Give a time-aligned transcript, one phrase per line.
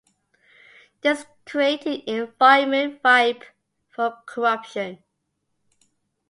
[1.01, 3.43] This created an environment ripe
[3.87, 5.03] for corruption.